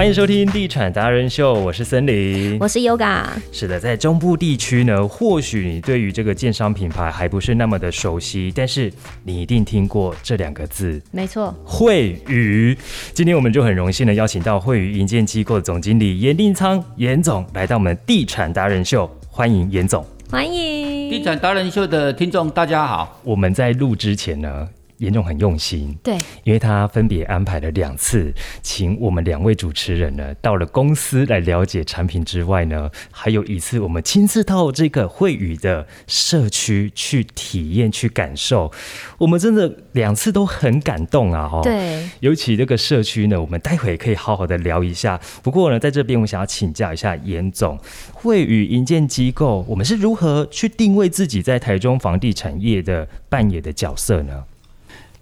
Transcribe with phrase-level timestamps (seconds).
[0.00, 3.22] 欢迎收听《地产达人秀》，我是森林，我是 Yoga。
[3.52, 8.90] 是的，在中部地区呢，或许你对于这个建商品牌还不是那么的熟悉，但是
[9.24, 12.74] 你一定听过这两个字，没错，惠宇。
[13.12, 23.20] 今天我们就很荣幸的邀请到惠宇营建机构总经理严定仓严总来到我们《地产达人秀》，欢迎严总，欢迎地产达人秀的听众，大家好。
[23.22, 24.66] 我们在录之前呢。
[25.00, 28.32] 严总很用心，对，因为他分别安排了两次，
[28.62, 38.70] 请我们两位主持人呢到了公司来了解产品之外呢，还有一次我们亲自到这个惠宇的社区去体验、去感受，
[39.16, 41.48] 我们真的两次都很感动啊！
[41.48, 45.18] 哈，对，尤其这个社区呢，我们待会可以好好的聊一下。
[45.42, 47.78] 不过呢，在这边我想要请教一下严总，
[48.12, 54.44] 惠宇营建机构，我们是如何去定位自己在台中房地产业的扮演的角色呢？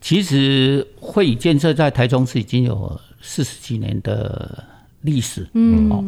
[0.01, 4.65] 其实会议建设在台中市已经有四十几年的
[5.03, 6.05] 历史，嗯，哦，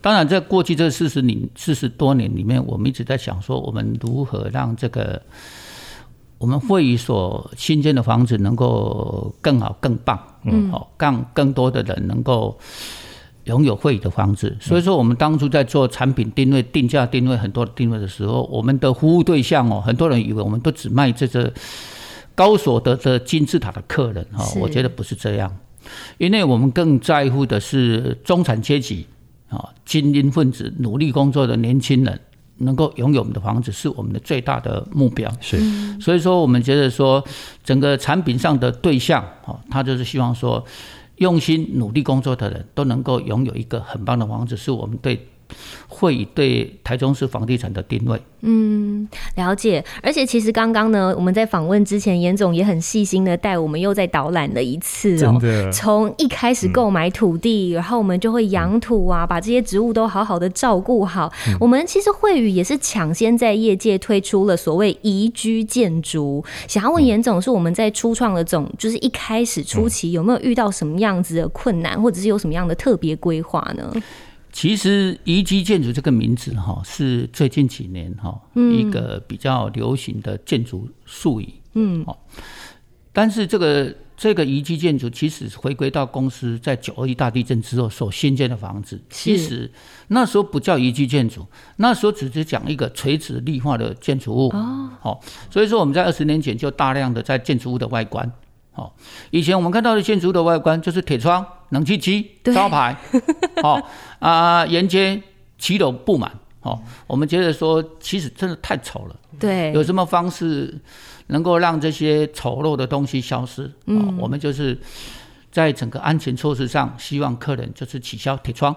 [0.00, 5.20] 当然在过去这四十年、四十多年里面，我们一直在想说，我们如何让这个
[6.38, 12.58] 我们会议所新建的房子能够更好、更棒，嗯，好，让更多的人能够
[13.44, 14.56] 拥有会议的房子。
[14.58, 21.52] 所以说，我们当初在做产品定位、定价定位很多的定位的时候，我们的服务对象哦，很多人以为我们都只卖这个。
[22.38, 25.52] 高所得的金字塔的客人哈，我觉得不是这样，
[26.18, 29.04] 因为我们更在乎的是中产阶级
[29.48, 32.20] 啊，精英分子、努力工作的年轻人
[32.58, 35.28] 能够拥有我们的房子，是我们的最大的目标。
[35.40, 35.58] 是，
[36.00, 37.24] 所以说我们觉得说，
[37.64, 40.64] 整个产品上的对象啊，他就是希望说，
[41.16, 45.26] 用心努力工作的人都能够拥有一个很棒的房子，是我们对。
[45.88, 49.84] 会对台中市房地产的定位，嗯，了解。
[50.02, 55.40] 而且其实刚刚呢，我们在访问之前，严总也很细心的带我们又在导览了一次哦。
[55.72, 61.32] 从一开始购买土地，然后我们就会养土啊，把这些植物都好好的照顾好。
[61.58, 66.44] 我们其实惠宇也是抢先在业界推出了所谓宜居建筑。
[66.68, 73.90] 想要问严总，是我们在初创的总，就是一开始初期有没有遇到什么样子的困难，或者是有什么样的特别规划呢？
[74.52, 81.52] 其实“宜居建筑”这个名字哈，是最近几年哈一个比较流行的建筑术语。
[81.74, 82.16] 嗯，哦，
[83.12, 89.70] 但是这个这个宜居建筑其实回归到公司在九二一大地震之后所新建的房子，其实
[90.08, 94.48] 那时候不叫宜居建筑，那时候只是讲一个垂直立化的建筑物。
[94.48, 95.20] 哦，好，
[95.50, 98.32] 所以说我们在二十年前就大量的在建筑物的外观。
[98.78, 98.92] 哦，
[99.30, 102.96] 以前我们看到的建筑的外观就是铁窗、冷气机、招牌，
[103.64, 103.82] 哦
[104.20, 105.20] 啊，沿街
[105.58, 106.30] 骑楼布满，
[106.62, 109.16] 哦，我们觉得说其实真的太丑了。
[109.36, 110.72] 对，有什么方式
[111.26, 113.68] 能够让这些丑陋的东西消失？
[113.86, 114.78] 嗯，我们就是
[115.50, 118.74] 在整个安全措施上，希望客人就是取消铁窗。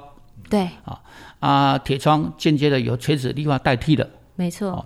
[0.50, 1.00] 对，啊
[1.40, 4.08] 啊，铁窗间接的由垂直立化代替了。
[4.36, 4.84] 没错。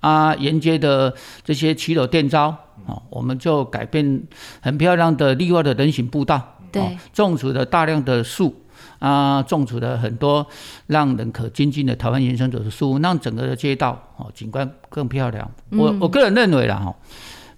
[0.00, 2.54] 啊，沿街的这些骑楼电招。
[2.90, 4.22] 哦，我们就改变
[4.60, 8.54] 很漂亮的绿化的人行步道，对，种植了大量的树
[8.98, 10.44] 啊，种植了很多
[10.88, 15.48] 让人可亲近的台湾原生者的树，让整个的街道哦景观更漂亮。
[15.70, 16.96] 我我个人认为啦，哈，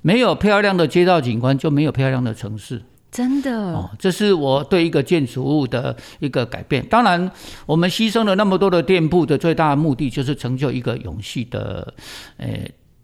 [0.03, 2.83] 没有漂亮的街道景观，就没有漂亮的城市。
[3.11, 6.87] 真的哦，这是我对一个建筑物的一个改变。
[6.87, 7.31] 当然，
[7.67, 11.95] 我们牺牲了那么多的店铺的最大的目的，就是成就一个永续的，
[12.37, 12.49] 呃。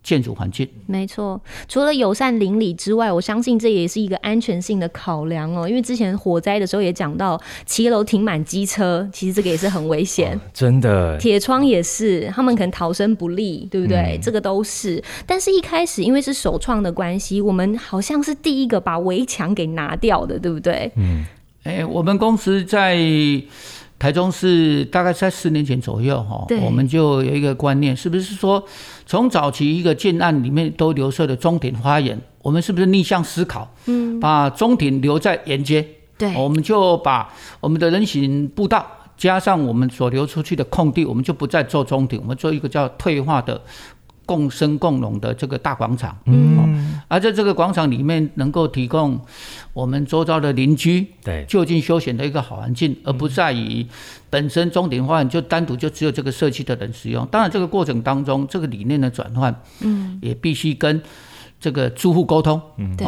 [0.08, 1.38] 建筑环境没错，
[1.68, 5.68] 除了友善邻里之外，我相信这也是一个安全性的考量哦。
[5.68, 10.40] 因为之前火灾的时候也讲到，骑楼停满机车，其实这个也是很危险。
[10.54, 14.18] 真的，铁窗也是，他们可能逃生不利，对不对？
[14.22, 15.04] 这个都是。
[15.26, 20.90] 但是一开始因为是首创的关系，我们好像是第一个把围墙给拿掉的，对不对？
[20.96, 21.26] 嗯，
[21.64, 22.96] 哎，我们公司在。
[23.98, 28.62] 台中市大概在四年前左右，哈，我们就有一个观念，是不是说
[29.04, 35.84] 从早期一个建案里面都留设的中庭花园，我们是不是逆向思考，嗯，把中庭留在沿街，
[36.16, 37.28] 对，我们就把
[37.58, 38.86] 我们的人行步道
[39.16, 43.60] 加上我们所留出去的空地，我们就不再做中庭，我们做一个叫退化的。
[44.28, 49.18] 共生共荣的这个大广场，嗯，而在这个广场里面，能够提供
[49.72, 51.46] 我们周遭的邻居对。
[51.48, 53.86] 就近休闲的一个好环境，而不在于
[54.28, 57.26] 本身中庭花园就单独就只有这个社区的人使用。
[57.28, 61.00] 当然，这个过程当中，这个理念的转换，嗯，也必须跟
[61.58, 63.06] 这个住户沟通，嗯，对。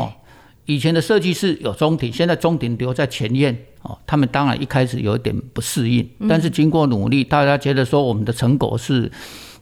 [0.65, 9.13] 以前的设计是有中庭，现在中庭留在前院，哦，他们当然一开始有一点不适应，但是经过努力，大家觉得说我们的成果是。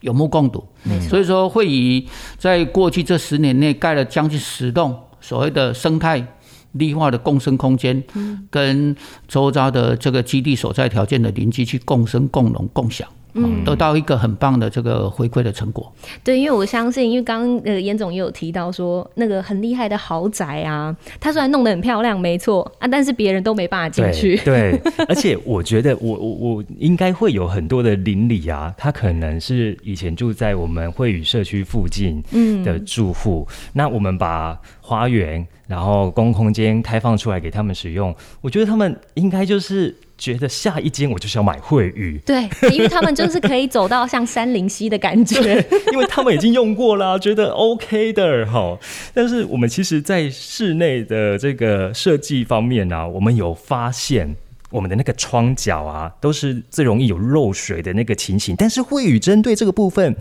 [0.00, 0.66] 有目共睹，
[1.08, 2.06] 所以说会以
[2.36, 6.24] 在过去这十年内盖了将近十栋所谓的生态
[6.72, 8.02] 绿化的共生空间，
[8.50, 8.94] 跟
[9.26, 13.08] 周遭的这个基地所在条件的邻居去共生、共荣、共享。
[13.34, 15.92] 嗯，得到一个很棒的这个回馈的成果。
[16.24, 24.36] 对，因为我相信，因为刚刚呃严总也有提到说，那个很厉害的豪宅啊，它虽然弄得很漂亮，没错啊，但是别人都没办法进去。
[24.44, 32.22] 对， 而且我觉得我我我应该会有很多的邻里啊，他可能是以前住在我们会宇社区附近
[32.64, 39.94] 的住户，那我们把花园然后公空间开放出来给他们使用，我觉得他们应该就是。
[40.18, 42.42] 觉得下一间我就是要买惠宇，对，
[42.72, 45.64] 因为他们就是可以走到像山林溪的感觉，
[45.94, 48.76] 因为他们已经用过了，觉得 OK 的哈。
[49.14, 54.34] 但是我们其实，在室内的这个设计方面呢，我们有发现
[54.70, 58.56] 我们的那个窗角啊，都是最容易有漏水的那个情形。
[58.58, 60.16] 但是惠宇针对这个部分，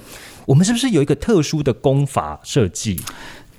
[0.45, 2.99] 我们是不是有一个特殊的工法设计？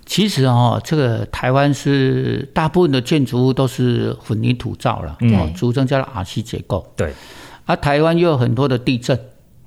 [0.09, 6.91] 其实哦，这个台湾是大部分的建筑物都是混凝土造了，哦，俗称叫做 R C 结构。
[6.97, 7.13] 对，
[7.67, 9.21] 而台湾又有很多的地震，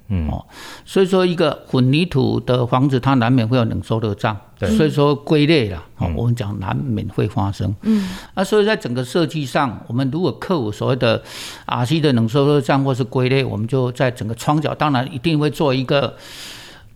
[0.08, 0.44] 嗯哦，
[0.84, 4.36] 所以说一个混凝土的房子，它难免会有冷收热胀，
[4.76, 7.74] 所以说龟裂了，哦，我们讲难免会发生。
[7.84, 11.22] 嗯，啊，所以在整个设计上，我们如果克服所谓的
[11.68, 16.16] R C 的冷收热胀或是龟裂，我们就在整个窗角，当然一定会做一个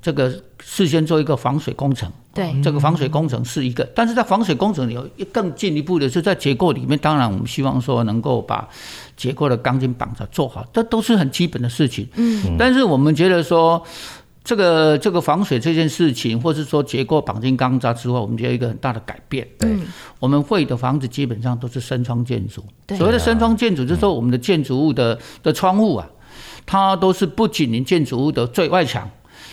[0.01, 0.33] 这个。
[0.67, 8.67] 事先做一个防水工程，对，这个防水工程是一个，但是在防水工程有更进一步的是在结构里面，当然我们希望说能够把
[9.15, 12.07] 结构的钢筋绑着做好，这都是很基本的事情。
[12.15, 13.81] 嗯，但是我们觉得说
[14.43, 19.47] 这个这个防水这件事情，或是说结构绑进钢扎之后，我们觉得一个很大的改变。
[19.59, 19.69] 对，
[20.19, 22.65] 我们会的房子基本上都是深窗建筑，
[22.97, 26.09] 所谓的深窗建筑就是说我们的建筑物的的窗户啊，
[26.65, 29.07] 它都是不紧邻建筑物的最外墙。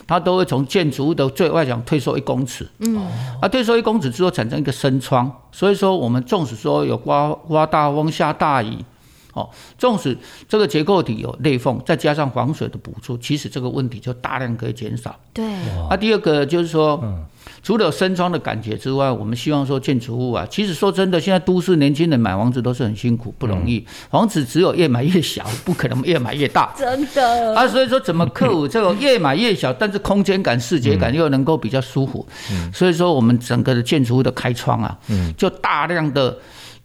[0.06, 3.00] 它都会从建筑物的最外墙退缩一公尺，嗯，
[3.40, 8.84] 啊，退缩一公尺之后产生一个深窗，所以说我们纵使说有刮刮大风下大雨，
[9.32, 9.48] 哦，
[9.78, 10.16] 纵使
[10.48, 15.18] 这个结构体有裂缝，再加上防水的补助，其实这个问题就大量可以减少。
[15.32, 15.44] 对，
[15.88, 17.24] 啊，第二个就是说，嗯。
[17.60, 23.84] 除了深窗的感觉之外，我们希望说建筑物啊，其实说真的，现在都市年轻人买房子都是很辛苦，不容易。
[24.10, 26.72] 房子只有越买越小，不可能越买越大。
[26.78, 32.26] 真的啊，所以说怎么克服这个越买越小，但是空间感、视觉感又能够比较舒服。
[32.52, 36.36] 嗯所以说我们整个的建筑物的开窗啊，嗯就大量的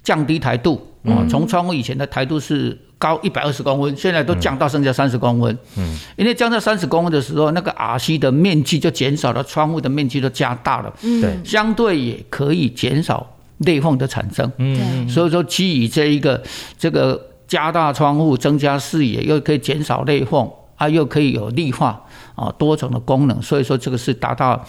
[0.07, 2.77] 降低台度啊，从窗户以前的台度是。
[2.99, 5.55] 高一百二十公分，现在都降到剩下三十公分。
[5.77, 10.91] 嗯，因为降到三十公分的时候，那个 R C 的面积就减少了，窗户的面积都加大了。
[11.03, 14.51] 嗯，对，相对也可以减少裂缝的产生。
[14.57, 16.41] 嗯，所以说基于这一个
[16.75, 22.01] 这个加大窗户，增加视野，又可以减少裂缝，啊，又可以有绿化
[22.33, 23.39] 啊，多种的功能。
[23.43, 24.65] 所以说这个是达到。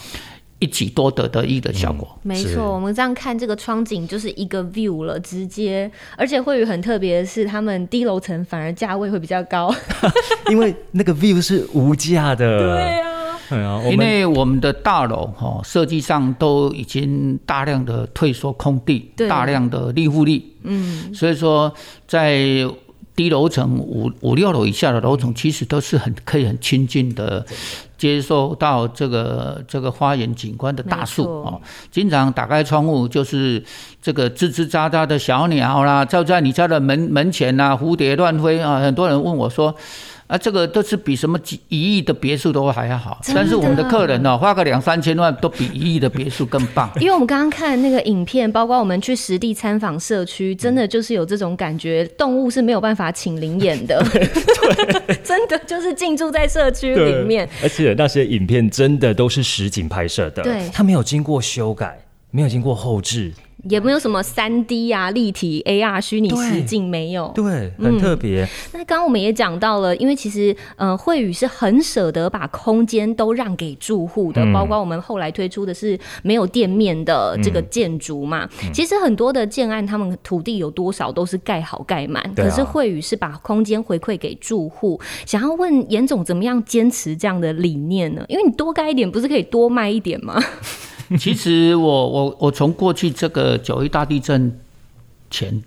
[0.61, 2.75] 一举多得的一个效果，没错。
[2.75, 9.73] 我们这样看这个窗景就是一个 view 了，直接，而且会有很特别的是，他们低楼层反而价位会比较高，
[10.51, 12.59] 因为那个 view 是无价的。
[13.49, 21.73] 对啊，因为我们的大楼哈设计上都已经大量的退缩空地，大量的立户率，嗯，所以说
[22.07, 22.67] 在。
[23.19, 27.45] 低楼层五五六楼以下的楼层，其实都是很可以很亲近的，
[27.97, 31.61] 接收到这个这个花园景观的大树哦。
[31.91, 33.61] 经常打开窗户，就是
[34.01, 38.79] 这个吱吱喳喳的小鸟啦，就在你家的门门前呐，蝴蝶乱飞啊。
[38.79, 39.75] 很多人问我说。
[40.29, 46.91] 啊，这个都是比什么几一亿的别墅都还要好，但是我们的客人呢，花个两三千万都比一亿的别墅更棒。
[47.01, 54.05] 因为我们刚刚看那个影片，包括我们去实地参访社区，真的就是有这种感觉，动物是没有办法请灵眼的，
[55.25, 57.49] 真的就是进驻在社区里面。
[57.63, 61.99] 而且那些影片真的都是实景拍摄的，对，它没有经过修改，
[62.31, 63.33] 没有经过后置。
[63.65, 68.47] 也没有什么三 D 啊、立体 AR 虚拟实境没有，对，很特别。
[68.73, 78.49] 那刚刚我们也讲到了，因为其实呃，惠宇是很舍得把空间都让给住户的，包括我们后来推出的是没有店面的这个建筑嘛。
[78.73, 85.01] 其实很多的建案，他们土地有多少都是盖好盖满，可是惠宇是把空间回馈给住户。
[85.27, 88.25] 想要问严总，怎么样坚持这样的理念呢？
[88.29, 90.41] 因为你多盖一点，不是可以多卖一点吗？
[91.17, 94.61] 其实我我我从过去这个九一大地震
[95.31, 95.63] 前。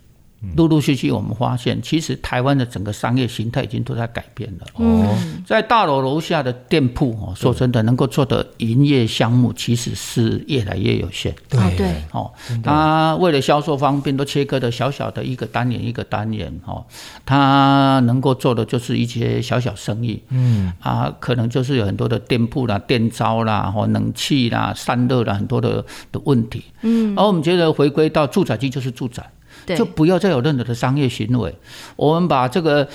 [0.56, 4.66] 陆陆续续，我们发现，其实台湾的整个商业形态已经都在改变了。
[4.74, 11.34] 哦，在大楼楼下的店铺，哦，说真的，能够做的营业项目其实是越来越有限。
[11.48, 12.30] 对对，哦，
[12.62, 16.84] 他为了销售方便，都切割的小小的一个单元一个单元，哦，
[17.24, 20.22] 他能够做的就是一些小小生意。
[20.30, 26.64] 嗯，啊，可能就是有很多的店铺啦、电招啦、或冷气啦、散热啦，很多的的问题。
[26.82, 29.24] 嗯，而我们觉得回归到住宅区就是住宅。
[29.66, 31.54] 对就不要再有任何的商业行为。
[31.96, 32.88] 我们把这个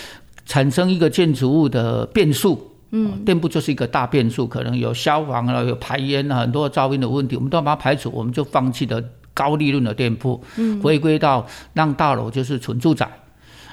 [0.46, 2.72] 产生一个建筑物的变数。
[2.90, 13.06] 嗯，店铺就是一个大变数，可能有消防啊，有排烟啊，很多噪音的问题，我们都要把它排除，我们就放弃了高利润的店铺，嗯，回归到让大楼就是纯住宅。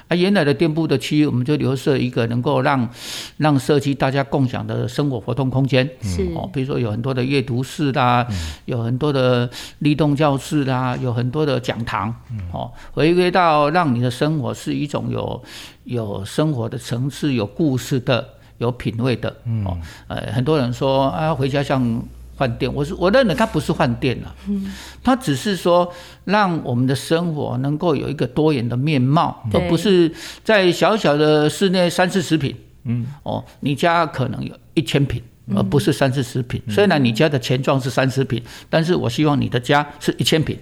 [0.07, 2.87] 啊，原来的店铺的区域，我们就留设一个能够让
[3.37, 6.21] 让社区大家共享的生活活动空间，是。
[6.35, 8.27] 哦，比如说有很多的阅读室啦，
[8.65, 12.13] 有很多的立动教室啦，有很多的讲堂，
[12.51, 15.43] 哦，回归到让你的生活是一种有
[15.85, 18.27] 有生活的层次、有故事的、
[18.59, 19.29] 有品味的，
[19.65, 19.75] 哦，
[20.07, 22.01] 呃，很多人说啊，回家像。
[22.35, 24.71] 换店，我是我认为它不是换店了，嗯，
[25.03, 25.91] 它只是说
[26.25, 30.11] 让我们的生活能够有一个多元的面貌，而不是
[30.43, 35.21] 在小小的室内三四十平，嗯，哦，你家可能有一千平，
[35.55, 36.61] 而不是三四十平。
[36.69, 40.57] 虽然你家的前状是三十平，但是我希望你的家是一千平。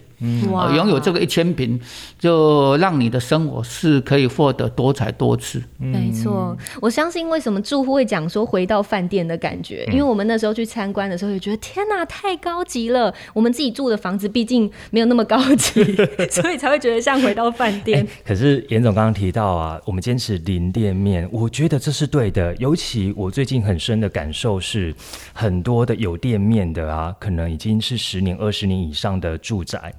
[0.51, 1.79] 哇，拥有这个一千平，
[2.17, 5.61] 就让你的生活是可以获得多彩多姿。
[5.77, 13.13] 没错，我相信为什么住户会讲说回到饭店的感觉，因为我们那时候去参观的时候，也觉得天哪，太高级了。
[13.33, 15.83] 我们自己住的房子毕竟没有那么高级，
[16.31, 18.07] 所以才会觉得像回到饭店。
[18.25, 22.55] 可是严总刚刚提到啊，我们坚持零店面，我觉得这是对的。
[22.55, 24.93] 尤其我最近很深的感受是，
[25.33, 29.93] 很多的有店面的啊，可能已经是十年、二十年以上的住宅。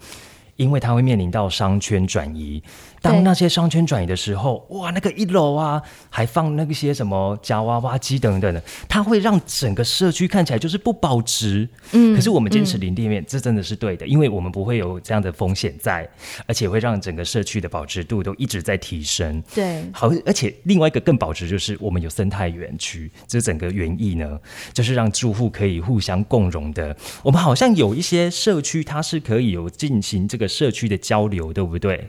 [0.57, 2.63] 因为它会面临到商圈转移。
[3.05, 11.69] 当那些商圈转移的时候，哇，那个一楼啊，还放那些什么夹娃娃机等等的，它会让整个社区看起来就是不保值。
[11.93, 16.09] 嗯，可是我们坚持零店面，这真的是对的，因为我们不会有这样的风险在，
[16.47, 19.43] 而且会让整个社区的保值度都一直在提升。
[19.55, 24.41] 对，好，而且另外一个更保值就是我们有生态园区，这整个园艺呢，
[24.73, 26.97] 就是让住户可以互相共荣的。
[27.23, 32.09] 我们好像有一些社区，它是可以有进行这个社区的交流，对不对？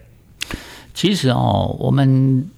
[0.96, 2.50] 其实哦，我们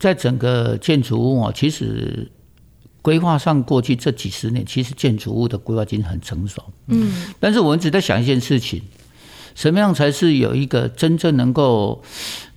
[0.00, 2.28] 在整个建筑物哦，其实
[3.02, 6.60] 规划上过去这几十年，其实建筑物的规划已经很成熟。
[6.88, 8.82] 嗯，但是我们只在想一件事情：
[9.54, 12.02] 什么样才是有一个真正能够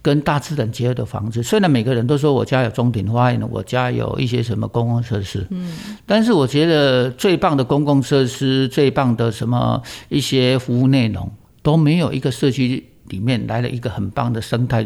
[0.01, 1.43] 跟大自然结合的房子？
[1.43, 11.29] 虽然每个人都说我家有中庭花园，我家有一些什么公共设施，嗯，但是我觉得最棒的公共设施、最棒的什么一些服务内容，
[11.61, 14.85] 都没有一个社区里面来了一个很棒的生态。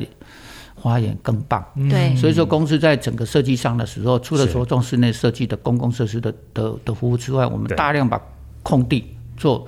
[0.84, 8.22] 花园更棒，对，所以说公司在整个设计上的时候，除了着重室内设计的公共设施的的的服务之外，我们大量把
[8.64, 9.66] 空地做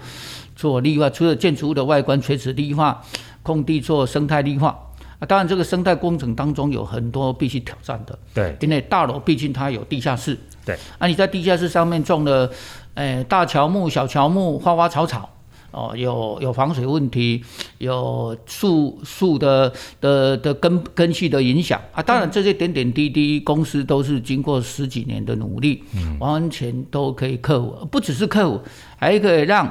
[0.58, 3.02] 做绿化，除了建筑物的外观垂直绿化，
[3.44, 4.78] 空地做生态绿化。
[5.20, 5.26] 啊。
[5.26, 12.52] 当然，这个生态工程当中有很多必须挑战的，对，因为大楼毕竟它有地下室，对，啊，你在地下室上面种了，
[12.96, 15.30] 诶，大乔木、小乔木、花花草草。
[15.76, 17.44] 哦，有有防水问题，
[17.80, 22.02] 有树树的的的根根系的影响啊。
[22.02, 27.86] 当然，这些点点滴滴，公司都是经过十几年的努力，嗯完全都可以克服。
[27.92, 28.62] 不只是克服，
[28.96, 29.70] 还可以让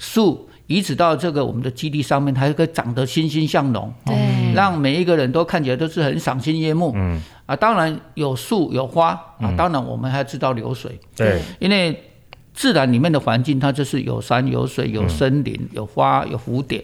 [0.00, 6.90] 树移植到这个我们的基地上面，还可以长得欣欣向荣，对，让每一个人都看起来都是很赏心悦目。
[6.96, 12.10] 嗯啊，当然有树有花啊，当然我们还知道流水，对，因为。
[12.54, 16.82] 自然里面的环境，它就是有山有水有森林有花有蝴蝶，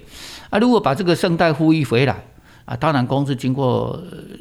[0.50, 2.24] 啊，如果把这个生态呼吁回来，
[2.64, 3.98] 啊，当然公司经过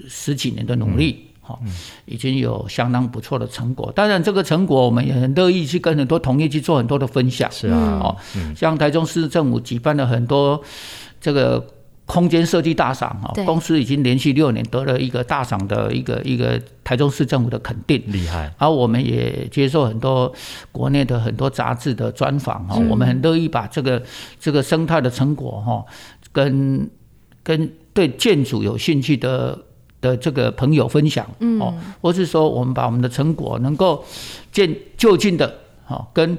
[0.08, 1.58] 十几年的努力，哈，
[2.06, 3.92] 已经有相当不错的成果。
[3.96, 7.50] 当然，这个成果我们也很乐意去跟很多同业去做很多的分享。
[7.52, 8.18] 是啊，哦，
[8.56, 10.62] 像台中市政府举办了很多
[11.22, 11.66] 这个。
[12.10, 18.52] 空间设计大赏啊，公司已经连续六年得了一个大赏的一个一个台中市政府的肯定，厉害。
[18.58, 20.34] 而我们也接受很多
[20.72, 24.02] 国内的很多杂志的专访哈，我们很乐意把这个
[24.40, 25.86] 这个生态的成果哈，
[26.32, 26.90] 跟
[27.44, 29.56] 跟对建筑有兴趣的
[30.02, 34.04] 的这个朋友分享哦，或是说我们把我们的成果能够
[34.52, 36.36] 见就近的哈跟。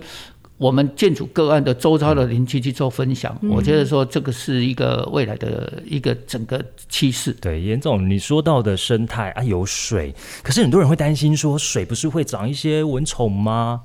[0.61, 7.33] 我们建筑个案的周遭的邻居去做分享，我觉得说这个是一个未来的一个整个趋势。
[7.40, 13.81] 对，严总，你说到的生态啊，有水，可是很多人会担心说，水不是会长一些蚊虫吗？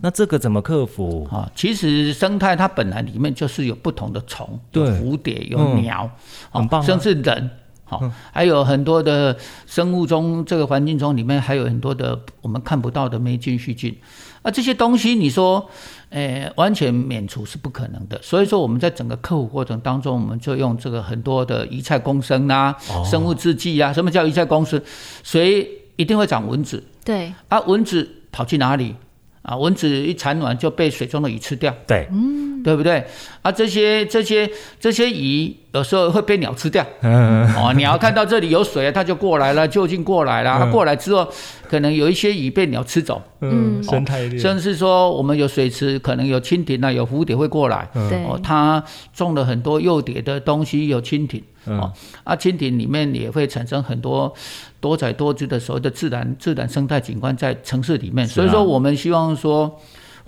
[0.00, 1.48] 那这个怎么克服啊？
[1.54, 6.10] 其实生态它本来里面就是有不同的虫，有蝴蝶，有鸟，
[6.50, 7.48] 很棒，甚至人，
[7.84, 13.96] 好，还有很多的生物中这个环境中里面还有很多的我们看不到的霉菌细菌。
[14.40, 15.68] 啊，这些东西你说，
[16.10, 18.18] 诶，完全免除是不可能的。
[18.22, 22.74] 所以说，我们在整个客户过程当中，我们就用这个很多的一菜共生啊，
[23.04, 23.92] 生物制剂啊。
[23.92, 24.80] 什么叫一菜共生？
[25.22, 27.32] 水一定会长蚊子，对。
[27.48, 28.94] 啊，蚊子跑去哪里？
[29.42, 31.74] 啊，蚊子一产卵就被水中的鱼吃掉。
[31.86, 32.08] 对。
[32.10, 32.47] 嗯。
[32.62, 33.04] 对不对？
[33.42, 34.50] 啊，这些这些
[34.80, 36.84] 这些鱼有时候会被鸟吃掉。
[37.02, 40.58] 哦，鸟看到这里有水，它就过来了，就近过来了。
[40.58, 41.28] 它过来之后，
[41.68, 43.22] 可能有一些鱼被鸟吃走。
[43.40, 44.38] 嗯，生态链。
[44.38, 47.88] 甚至说，我们有水池，可能有蜻蜓啊，有蝴蝶会过来。
[47.94, 48.24] 嗯。
[48.24, 48.82] 哦，它
[49.14, 51.42] 种了很多幼蝶的东西，有蜻蜓。
[51.66, 51.92] 哦，
[52.24, 54.32] 啊，蜻蜓里面也会产生很多
[54.80, 58.26] 多彩多姿的所谓的自然自然生态景观在城市里面。
[58.26, 59.78] 所以说，我们希望说。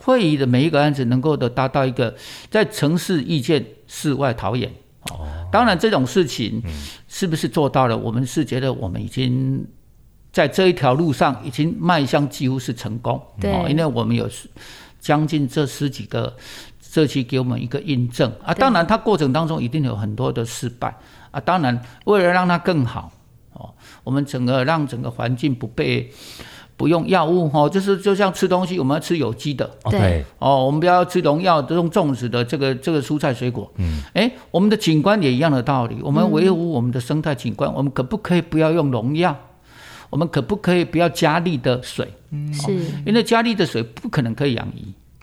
[0.03, 2.15] 会议的每一个案子能够的达到一个
[2.51, 4.71] 在城市意见、室外陶冶。
[5.11, 6.63] 哦，当然这种事情
[7.09, 7.97] 是不是做到了？
[7.97, 9.67] 我们是觉得我们已经
[10.33, 13.21] 在这一条路上已经迈向几乎是成功。
[13.41, 14.29] 对，因为我们有
[14.99, 16.37] 将近这十几个
[16.81, 18.53] 社区给我们一个印证啊。
[18.53, 20.95] 当然，它过程当中一定有很多的失败
[21.31, 21.41] 啊。
[21.41, 23.11] 当然，为了让它更好，
[23.55, 23.73] 哦，
[24.05, 26.13] 我们整个让整个环境不被。
[26.81, 29.71] 不用药物哈，就是就像吃东西，我们要吃有机的。
[29.91, 33.71] 对哦，我们不要吃农药这种种植的这个这个蔬菜水果。
[33.77, 39.37] 嗯，哎，我们的景观也一样的道理，我们维护我们的生态景观，我们可不可以不要用农药？
[40.09, 42.09] 我们可不可以不要加力的水？
[42.31, 42.73] 嗯，是，
[43.05, 44.81] 因为加力的水不可能可以养鱼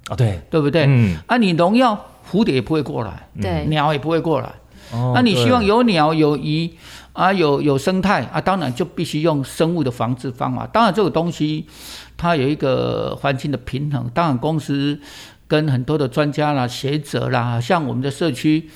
[0.10, 0.86] 啊，对对不对？
[0.88, 2.00] 嗯，啊，你农药
[2.32, 4.54] 蝴蝶也不会过来，对，鸟也不会过来。
[4.92, 6.72] 哦，那你希望有鸟有鱼？
[7.14, 10.68] 啊，有有生态啊，当然就必须用生物的防治方法。
[10.68, 11.66] 当然，这个东西
[12.16, 14.08] 它有一个环境的平衡。
[14.14, 15.00] 当然，公司
[15.48, 18.70] 跟很多的专家啦、学者啦，像我们的社区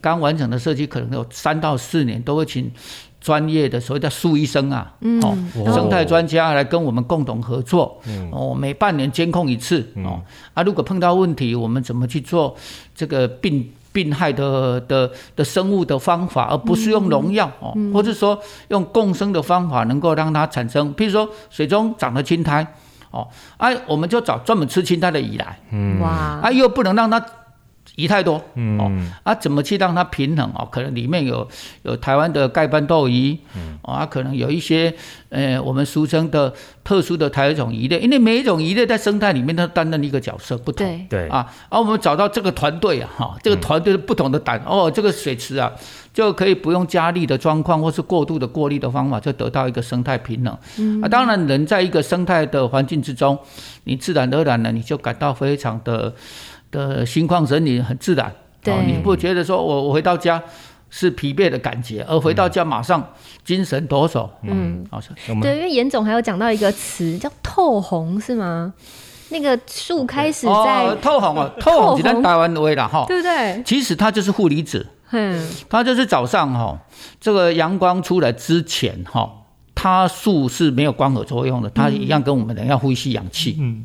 [0.00, 2.72] 刚完成的社区，可能有三到四年都会请
[3.20, 8.00] 专业的所谓的树医生啊，哦，生态专家来跟我们共同合作。
[8.32, 9.86] 哦，每半年监控一次。
[9.96, 10.22] 哦，
[10.54, 12.56] 啊，如果碰到问题，我们怎么去做
[12.94, 13.70] 这个病？
[13.94, 18.36] 病害的的的生物的方法，而不是用农药哦，或者说
[18.68, 22.66] 用共生的方法，能够让它产生，譬如说水中长了青苔
[23.12, 26.08] 哦，哎，我们就找专门吃青苔的鱼来，嗯，哇，
[26.42, 27.24] 啊，又不能让它。
[27.96, 28.78] 鱼太多，嗯。
[28.78, 28.90] 哦，
[29.22, 30.50] 啊，怎么去让它平衡？
[30.54, 30.68] 哦？
[30.70, 31.46] 可能里面有
[31.82, 34.92] 有台湾的盖斑斗鱼嗯，啊，可能有一些
[35.28, 45.70] 呃，我们俗称的特殊的台湾种鱼类，因为每一种鱼类在生态里面它担任一个角色不同，对，啊，而我们找到这个团队啊，哈，这个团队的不同的胆，哦，这个水池啊，
[46.12, 50.58] 就可以不用加力的状况，或是过度的过滤的方法，就得到一个生态平衡。
[50.78, 53.38] 嗯，啊，当然人在一个生态的环境之中，
[53.84, 56.12] 你自然而然呢，你就感到非常的。
[56.74, 58.30] 的心旷神怡，很自然。
[58.62, 60.42] 对，你不觉得说我我回到家
[60.90, 63.12] 是疲惫的感觉，而回到家马上
[63.44, 64.28] 精神抖擞。
[64.42, 68.72] 嗯，好像对，因为严总还有讲到一个词叫透红，是吗？
[69.30, 73.62] 那个树开始在透红啊，透红只能台湾味了哈，对不对？
[73.64, 76.78] 其实它就是负离子，嗯，它就是早上哈，
[77.20, 79.30] 这个阳光出来之前哈，
[79.74, 83.56] 它树是没有光合作用的，它一样跟我们人要呼吸氧气。
[83.58, 83.84] 嗯。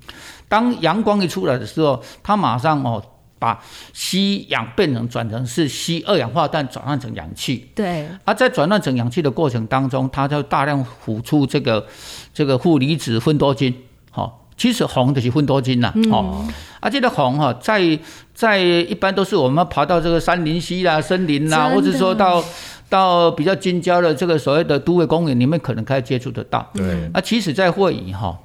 [0.50, 3.02] 当阳光一出来的时候，它马上哦
[3.38, 3.58] 把
[3.94, 7.70] 吸氧变成转成是吸二氧化碳转换成氧气。
[7.74, 8.06] 对。
[8.26, 11.88] 而在转换成氧气的过程当中，它就大量呼出这个
[12.34, 13.74] 这个负离子分多精。
[14.12, 15.94] 好，其实红的是分多精呐。
[16.12, 16.46] 哦。
[16.82, 17.98] 而这个红哈，在
[18.34, 22.44] 在一般都是我们爬到这个山林溪啦、森林啦，或者说到
[22.90, 26.70] 到比较近郊的这个所谓的都会公园里面，可能可以接触得到。
[26.74, 27.10] 对。
[27.14, 28.38] 啊，其实在会议哈。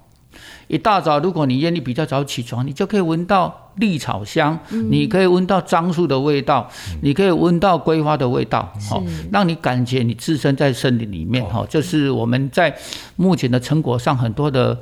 [0.69, 4.59] 一大早，如果你愿意比较早起床，你就可以闻到绿草香，
[4.91, 6.69] 你可以闻到樟树的味道，
[7.03, 12.75] 你可以闻到桂花的味道，好，让你感觉你置身在森林里面，哈，这是我们在
[13.17, 14.79] 目前的成果上很多的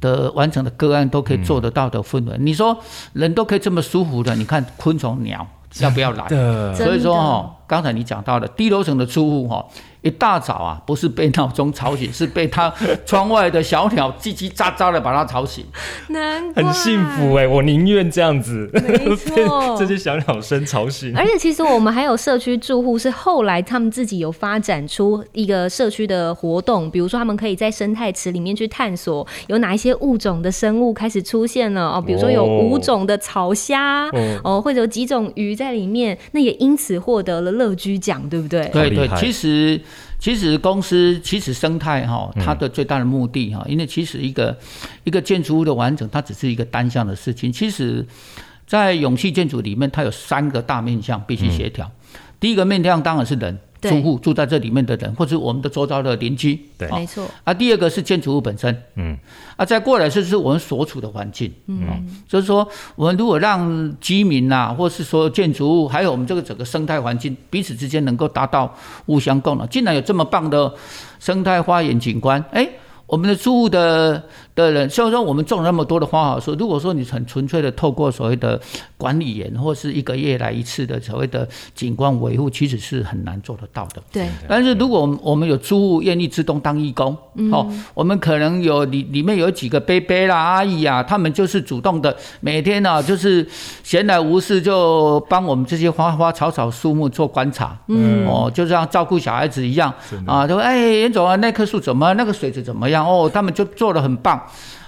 [0.00, 2.36] 的完成的个案都可以做得到的氛围。
[2.38, 2.78] 你说
[3.12, 5.46] 人都可以这么舒服的，你看昆虫鸟
[5.80, 6.26] 要不要来？
[6.74, 9.66] 所以说哈，刚才你讲到的低楼层的住户哈。
[10.06, 12.72] 一大早啊，不是被闹钟吵醒， 是被他
[13.04, 15.64] 窗外的小鸟叽叽喳喳的把他吵醒。
[16.08, 21.12] 难很幸福哎，我宁愿这样子，没错， 这些小鸟声吵醒。
[21.16, 34.08] 而且其实我们还有社区住户是后来他们自己有发展出一个社区的活动，比如说他们可以在生态池里面去探索有哪一些物种的生物开始出现了哦，比如说有五种的草虾
[34.44, 38.68] 哦，或者有几种鱼在里面，那也因此获得了乐居奖，对不对？
[38.68, 39.80] 对对，其实。
[40.18, 44.56] 其实公司其实生态哈，它的最大的目的哈，因为其实一个
[45.04, 47.52] 一个建筑物的完整，它只是一个单向的事情。
[47.52, 48.06] 其实，
[48.66, 51.90] 在永续建筑里面，它有三个大面向必须协调。
[52.40, 53.58] 第一个面向当然是人。
[53.88, 57.28] 住户住在这里面的人，或者我们的周遭的邻居，对，没错。
[57.44, 59.16] 啊，第二个是建筑物本身，嗯，
[59.56, 68.74] 啊，再过来就是我们所处的环境，嗯，就是说，我们如果让居民呐，或是说建筑物，还有我们这个整个生态环境彼此之间能够达到
[69.06, 70.72] 互相共荣，竟然有这么棒的
[71.18, 72.68] 生态花园景观，哎，
[73.06, 74.22] 我们的住户的
[74.56, 78.60] 的人，虽然说我们种那么多的花好树，如果说你很纯粹的透过所谓的
[78.96, 84.02] 管理员或是一个月来一次的所谓的景观维护，其实是很难做得到的。
[84.10, 87.14] 对，但是如果我们我们有租户愿意自动当义工，
[87.52, 93.46] 哦，我们可能有里里面有几个伯伯啦、阿姨啊，他们就是主动的，每天呢、就是
[93.82, 99.92] 闲来无事就帮我们这些花花草草树木做观察，嗯，哦，就像照顾小孩子一样
[100.26, 103.06] 啊，就哎，严总啊，那棵树怎么，那个水质怎么样？
[103.06, 104.40] 哦，他们就做的很棒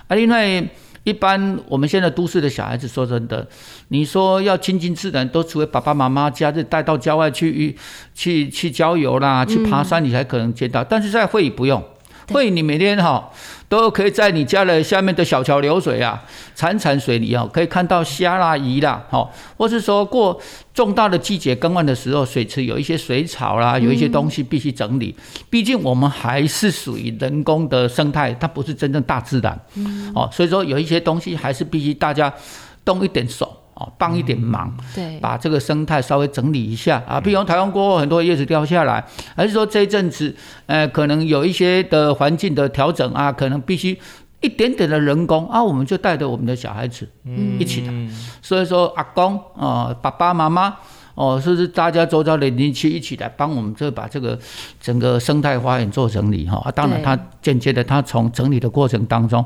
[0.08, 0.68] 啊，另外。
[1.04, 3.46] 一般我们现在都市的小孩子，说真的，
[3.88, 7.74] 你说要亲近自然，都除非爸爸妈妈假日带到郊外去
[8.14, 10.84] 去去郊游啦，去爬山，你才可能见到。
[10.84, 11.82] 但是在会议不用，
[12.28, 13.30] 会议你每天哈
[13.68, 16.22] 都可以在你家的下面的小桥流水啊，
[16.56, 20.40] 潺潺水里啊，可以看到虾啦、鱼啦，哈，或是说过
[20.72, 25.14] 重大的季节更换的时候，水池有一些水草啦，有一些东西必须整理。
[25.50, 29.58] 毕竟我们还是属于人工的生态，它不是真正大自然，
[30.14, 32.32] 哦，所以说有一些东西还是必须大家
[32.84, 33.57] 动一点手。
[33.78, 37.20] 哦，帮一点忙，对，把这个生态稍微整理一下啊。
[37.20, 39.04] 比如台湾过后很多叶子掉下来，
[39.36, 40.34] 还是说这一阵子，
[40.66, 43.96] 呃，可能有一些的环境的调整啊，可能必须
[44.40, 47.08] 一点点的人工啊，我们就带着我们的小孩子
[47.58, 47.92] 一起来。
[48.42, 50.76] 所以说，阿公啊，爸爸妈妈。
[51.18, 54.38] 哦，是不是大家周遭的邻居一起来帮我们这把这个
[54.80, 56.62] 整个生态花园做整理哈？
[56.64, 59.44] 啊，当然，他间接的，他从整理的过程当中，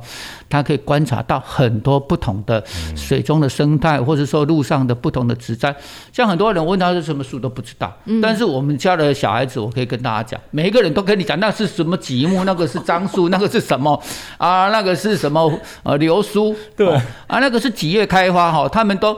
[0.50, 2.62] 他可以观察到很多不同的
[2.94, 5.74] 水中的生态，或者说路上的不同的植栽。
[6.12, 13.98] 像很多人问他是什么树都不知道，但是我们家的小孩子，我可以跟大家讲，每一个人都跟你讲那是什么吉木，那个是樟树， 那个是什么
[14.36, 14.68] 啊？
[14.68, 15.50] 那个是什么
[15.84, 16.54] 呃流苏？
[16.76, 16.92] 对
[17.26, 18.68] 啊，那个是几月开花哈？
[18.68, 19.16] 他们都。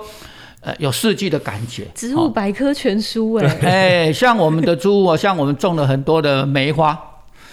[0.65, 3.59] 呃，有四季的感觉，植物百科全书哎，
[4.09, 6.99] 哎，像我们的猪哦， 像我们种了很多的梅花，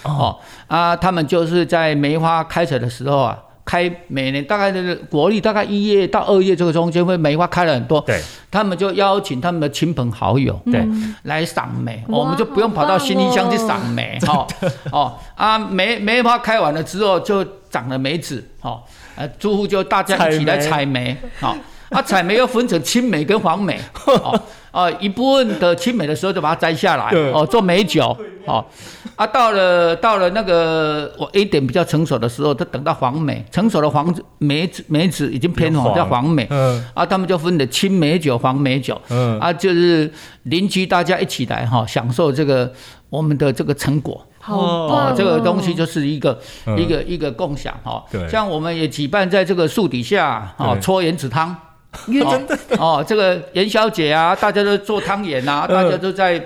[0.03, 0.37] 哦。
[0.67, 10.81] 啊，他们就是在梅花开始的时候啊，开每年大概的国历大概一月到二月这个中间会梅花开了很多，对，他们就邀请他们的亲朋好友对
[11.23, 14.47] 来赏梅，我们就不用跑到新义乡去赏梅，哈
[14.93, 15.13] 哦。
[15.35, 18.81] 啊梅梅花开完了之后就长了梅子，哦，
[19.17, 21.57] 呃，住户就大家一起来采梅，好。
[21.91, 23.77] 啊，采梅又分成青梅跟黄梅，
[24.07, 28.65] 哦，啊，一部分的青梅的时候就把它摘下来，哦，做美酒，哦，
[29.17, 40.09] 啊，到了到了那个我 A 点比较成熟的时候，就等到黄梅成熟的黄梅子梅子已经偏黄，叫黄梅，嗯，啊，他们就分的青梅酒、黄梅酒，嗯，啊，就是
[40.43, 42.71] 邻居大家一起来哈，享受这个
[43.09, 44.25] 我们的这个成果。
[44.43, 45.15] 好棒！
[45.15, 46.39] 这个东西就是一个
[46.75, 48.03] 一个一个共享哈。
[48.11, 51.55] 对，像我们也举办在这个树底下哦，搓原子汤。
[52.07, 56.41] 真的哦，这个元宵节啊，大家都做汤圆啊，大家都在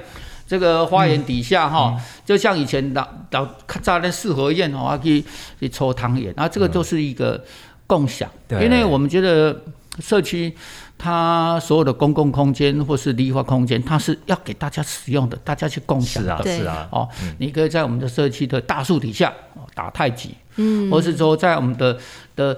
[0.48, 3.46] 这个花园底下哈，就像以前老老
[3.82, 5.24] 在那四合院哦，去
[5.60, 7.44] 去抽汤圆，那，这个就是一个
[7.86, 8.30] 共享。
[8.50, 9.56] 因为我们觉得
[10.00, 10.52] 社区
[10.98, 16.42] 它所有的公共空间或是绿化空间，它是要给大家使用的，大家去共享的。
[16.44, 16.88] 是啊，是啊。
[16.92, 19.32] 哦，你可以在我们的社区的大树底下
[19.76, 21.98] 打太极，嗯，或是说在我们的
[22.36, 22.58] 的。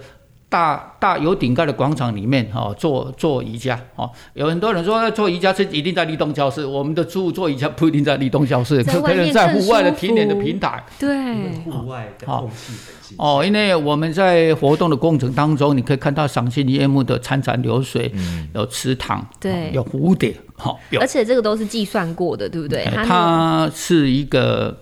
[0.49, 12.73] 大大有顶盖的广场里面，哈，做做瑜伽，哦，有很多人说做瑜伽是一定在立冬教室，我们的住做瑜伽不一定在立冬教室，可能在户外的田野的平台，对，户外的空气
[13.17, 18.09] 哦，因为我们在活动的过程当中，你可以看到赏心悦目的潺潺流水，
[18.53, 22.85] 有池塘，对，有蝴蝶，好，而且这个都是计算过的，对不对？
[23.05, 24.77] 它是一个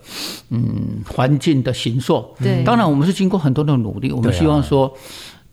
[0.51, 4.95] 嗯环境的形塑，对，当然我们是经过很多的努力，我们希望说。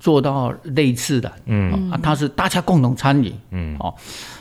[0.03, 1.89] 做到类似的，嗯。
[1.93, 3.77] 啊，它是大家共同参与，嗯。
[3.79, 3.95] 哦，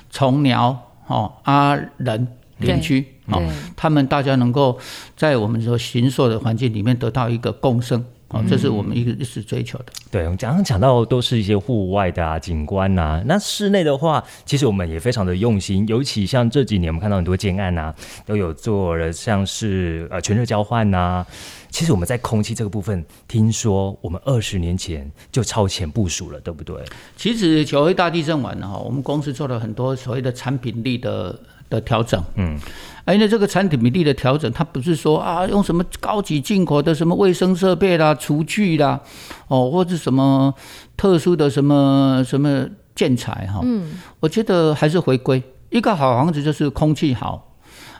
[0.09, 3.39] 虫鸟哦啊人邻居哦，
[3.75, 4.79] 他们大家能够
[5.15, 8.03] 在我们说行所的环境里面得到一个共生。
[8.33, 9.85] 哦，这是我们一个一直追求的。
[10.09, 17.93] 对，我们刚刚讲到都是一些户外的啊景观呐，那室内的话，其实我们也非常的用心，尤其像这几年我们看到很多建案呐，
[18.25, 21.25] 都有做了像是呃全热交换呐。
[21.69, 26.75] 其实我们在空气这个部分，听说我们二十年前就超前部署了，对不对？
[27.17, 31.37] 其实九一大地震完了哈，我们公司做了很多所谓的产品力的。
[31.71, 32.59] 的调整，嗯，
[33.05, 38.99] 而且这个产品比例的调整，它不是说啊用什么高级进口的什么卫生设备啦、厨具啦，
[39.47, 40.53] 哦，或者什么
[40.97, 47.55] 特殊的什么什么建材哈，嗯，我觉得还是回归一个好房子，就是空气好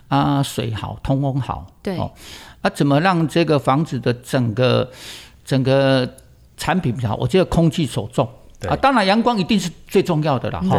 [0.10, 4.92] 啊，水好，通风好，对，啊，怎么让这个房子的整个
[5.46, 6.08] 整个
[6.58, 7.16] 产品比较好？
[7.16, 8.28] 我觉得空气所重。
[8.68, 10.78] 啊，当然阳光一定是最重要的了哈，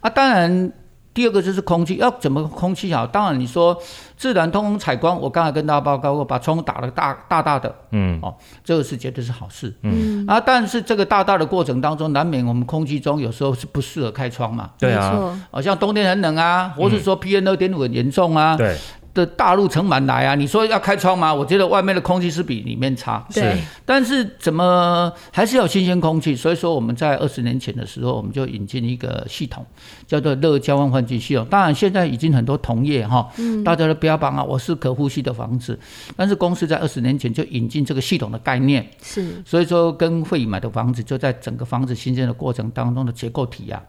[0.00, 0.72] 啊，当然。
[1.20, 3.06] 第二个就是空气，要怎么空气好？
[3.06, 3.76] 当然你说
[4.16, 10.24] 自然通风采光，我刚才跟大家报告过，把窗打了大大大的，嗯，哦，这个是绝对是好事，嗯。
[10.26, 18.74] 啊，但是这个大大的过程当中，难免我们空气中有时候是不适合开窗嘛，对啊，好像冬天很冷啊，或是说 PM 二点五很严重啊，对。
[19.12, 20.34] 的大陆城满来啊！
[20.34, 21.34] 你说要开窗吗？
[21.34, 23.26] 我觉得外面的空气是比里面差。
[23.30, 26.36] 是，但是怎么还是要新鲜空气？
[26.36, 29.66] 所以说我们在二十年前的时候，我们就引进一个系统，
[30.06, 31.44] 叫做热交换换气系统。
[31.46, 33.28] 当然现在已经很多同业哈，
[33.64, 35.78] 大家都标榜啊，我是可呼吸的房子。
[36.16, 38.88] 但是公司在二十年前就引进这个系统的概念。
[39.02, 43.82] 是，所以说跟会买的房子就在整个房子新建的过程当中的结构体啊。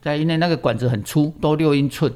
[0.00, 2.12] 在因为那个管子很粗，都六英寸，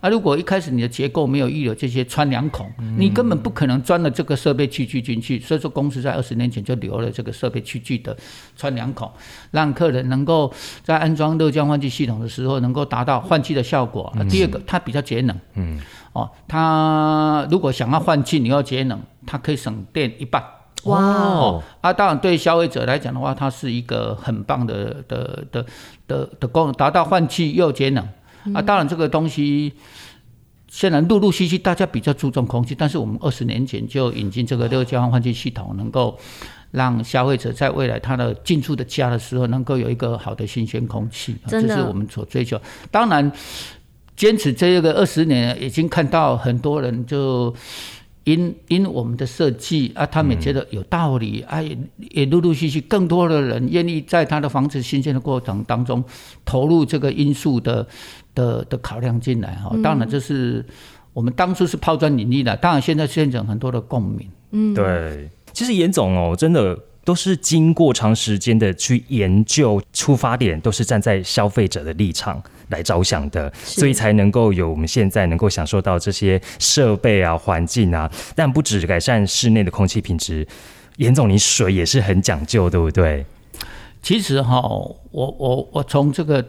[0.00, 5.40] 啊，如果一开始你的结构没有预留这些穿梁孔，你根本不可能钻了这个设备器具进去。
[5.40, 8.16] 所以说，公司在二十年前就留了这个设备器具的
[8.56, 9.10] 穿梁孔，
[9.50, 10.52] 让客人能够
[10.84, 14.12] 在安装热交换气系统的时候，能够达到换气的效果。
[14.30, 15.80] 第二个，它比较节能，嗯，
[16.12, 20.42] 哦，它如果想要换气，你要节能，它可以省电一半。
[20.84, 21.62] 哇哦！
[21.80, 25.64] 啊，当然对消费者来讲的话，它是一个很棒的的的
[26.08, 28.04] 的的功能，达到换气又节能。
[28.52, 29.72] 啊，当然这个东西
[30.66, 36.18] 现在陆陆续续大家比较注重空气，但是我们二十年前就引进这个热交换换气系统，能够
[36.72, 41.36] 让消费者在未来他的进出的家的时候，能够有一个好的新鲜空气。
[41.46, 42.60] 这是我们所追求。
[42.90, 43.30] 当然，
[44.16, 47.54] 坚持这个二十年，已经看到很多人就。
[48.24, 51.76] 因因我们的设计啊，他们也觉得有道理啊，也
[52.10, 56.02] 也陆陆续续更多的人愿意在他的房子新建的过程当中
[56.44, 57.86] 投入这个因素的
[58.34, 59.74] 的的考量进来哈。
[59.82, 60.64] 当然这是
[61.12, 64.28] 我们当初是抛砖引玉的，当然现在现成很多的共鸣。
[64.50, 66.78] 嗯，对，其实严总哦，真的。
[67.04, 78.10] 都是经过长时间的去研究，出发点都是站在消费者的立场来着想的，所以才能够有我们现在能够享受到这些设备啊、环境啊。
[78.34, 80.46] 但不止改善室内的空气品质，
[80.96, 83.24] 严总，你水也是很讲究，对不对？
[84.02, 86.44] 其实哈，我我我从这个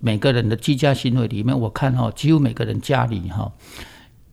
[0.00, 3.52] 每个人的居家行为里面，我看哈，几乎每个人家里哈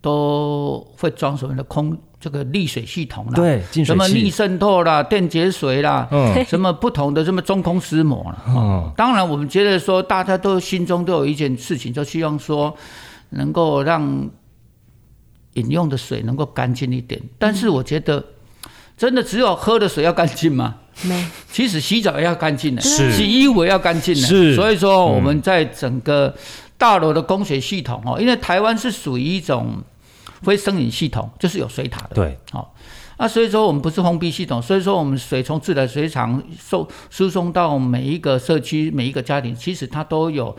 [0.06, 1.98] 都会装什么的空。
[2.18, 12.76] 这个沥水系统啦，对，什么逆渗透啦、电解水啦，嗯，什么不同的什么中空湿膜了，嗯，当然我们觉得说，大家都心中都有一件事情，就希望说
[13.30, 14.28] 能够让
[15.54, 17.22] 饮用的水能够干净一点。
[17.38, 18.24] 但是我觉得，
[18.98, 20.78] 真的只有喝的水要干净吗？
[21.04, 24.56] 没，其实洗澡也要干净的，是洗衣服也要干净的，是。
[24.56, 26.34] 所以说我们在整个
[26.76, 29.84] 大楼的供水系统哦，因为台湾是属于一种。
[30.46, 32.74] 非生饮系统就是有水塔的，对，好，
[33.18, 40.56] 那所以说我们不是封闭系统，所以说我们水从自来水厂送输送到每一个社区、每一个家庭，其实它都有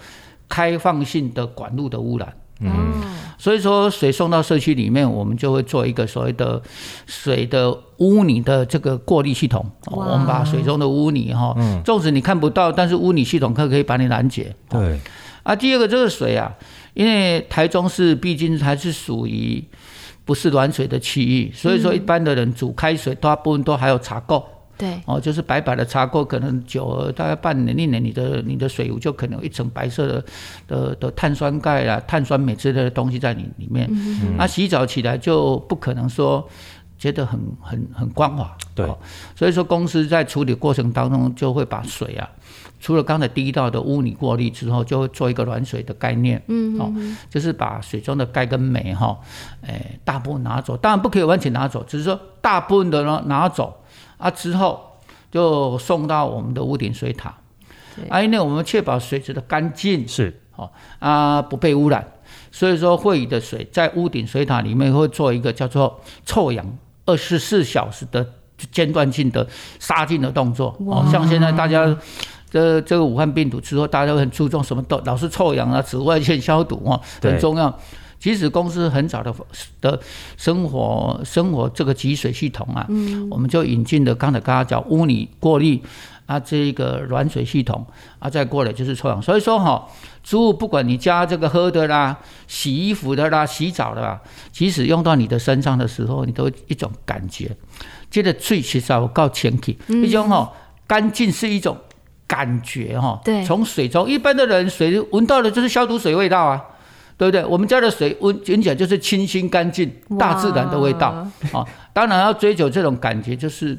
[0.49, 2.71] 开放性的管路的污染，嗯，
[3.39, 6.61] 所以说水送到社区里面，我们就会做一个所谓的
[7.07, 14.99] 水的污泥的这个过滤系统，我们把水中的污泥哈，纵使你看不到，但是污泥系统可可以把你拦截，对，
[15.43, 16.53] 啊，第二个这个水啊。
[16.97, 19.63] 因为台中市毕竟还是属于
[20.25, 24.43] 不是暖水的区域，所以说一般的人煮开水大部分都还有茶垢。
[24.79, 30.25] 对，哦，就是白白的茶垢，可能久了大概半年一年，你的你的水壶就可能有一层白色的
[30.67, 33.87] 的的碳酸钙啊、碳酸镁之类的东西在你里面。
[34.39, 36.47] 那洗澡起来就不可能说
[36.99, 38.57] 觉得很很很光滑。
[38.75, 38.87] 对，
[39.35, 42.29] 所以说公司在处理过程当中就会把水啊。
[42.87, 46.95] 除了刚才第一道的污泥过滤之后，就会做一个软水的概念，嗯，哦，
[47.29, 49.19] 就是把水中的钙跟镁哈，
[49.63, 53.83] 诶，大部分拿走，当然不可以完全拿走，只是说大部分的呢拿走，
[54.19, 55.01] 啊之后
[55.33, 57.35] 就送到我们的屋顶水塔，
[58.09, 60.71] 啊，因为我们确保水质的干净是，哦，
[61.01, 62.07] 啊不被污染，
[62.53, 66.65] 所以说会议的水在屋顶水塔里面会做一个叫做臭氧
[67.05, 68.25] 二十四小时的
[68.71, 69.45] 间断性的
[69.81, 71.99] 杀菌的动作，哦，像现在大家。
[72.57, 77.79] 这这个武汉病毒之后，大家都很注重什么都老是臭氧啊、紫外线消毒啊，很重要。
[78.19, 79.33] 其实公司很早的
[79.83, 80.01] 的
[80.39, 82.87] 生活生活这个集水系统啊，
[83.31, 85.79] 我们就引进的刚才刚刚讲污泥过滤
[86.25, 87.85] 啊，这个软水系统
[88.19, 89.21] 啊，再过来就是臭氧。
[89.21, 89.87] 所以说哈，
[90.25, 94.19] 植物不管你加这个喝的啦、洗衣服的啦、洗澡的啦，
[94.51, 97.55] 即使用到你的身上的时候，你都一种感觉，
[98.11, 100.51] 觉得最其实我告前提，一种哈
[100.87, 101.77] 干净是一种。
[102.27, 106.65] 感觉哈，对，从水中一般的人水闻到的就是消毒水味道啊，
[107.17, 107.45] 对不对？
[107.45, 111.09] 我们家的水闻闻起来就是清新干净，大自然的味道
[111.53, 111.65] 啊。
[111.93, 113.79] 当然要追求这种感觉，就是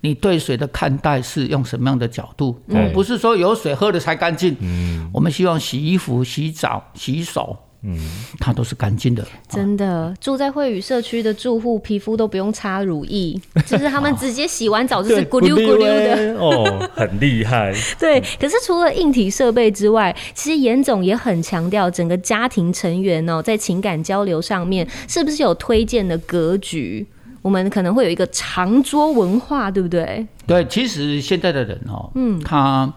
[0.00, 2.60] 你对水的看待是用什么样的角度？
[2.68, 7.98] 我对们不是说有水喝了才干净，嗯，我们希望洗衣服、洗澡、洗手，嗯，
[8.40, 9.26] 它都是干净的。
[9.48, 16.34] 真的，住在惠宇社区的住户皮肤都不用擦乳液， 就是他们直接洗完澡就是咕溜咕溜的。
[16.38, 17.74] 哦， 很厉害。
[17.98, 27.06] 对，可是除了硬体设备之外，其实严总也很强调整个家庭成员哦，在情感交流上面是不是有推荐的格局？
[27.42, 30.26] 我们可能会有一个长桌文化，对不对？
[30.46, 32.90] 对，其实现在的人哦，嗯，他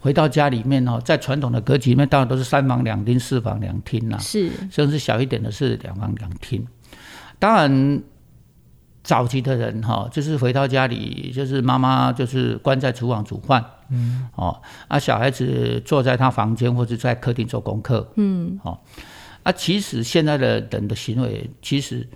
[0.00, 6.66] 回到家里面哦，在传统的格局里面，当然都是三房两厅、四房两厅啦，是，甚至小一点的是两房两厅。
[7.38, 8.02] 当然，
[9.02, 18.78] 早期的人哈，就是回到家里，就是妈妈就是关在厨房煮饭，嗯，哦，啊，小孩子坐在他房间或者在客厅做功课，嗯，哦，
[19.42, 22.06] 啊，其实现在的人的行为，其实